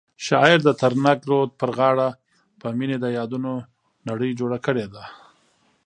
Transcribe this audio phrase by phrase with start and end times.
[0.27, 2.09] شاعر د ترنګ رود په غاړه
[2.61, 3.53] د مینې د یادونو
[4.09, 5.03] نړۍ جوړه کړې ده.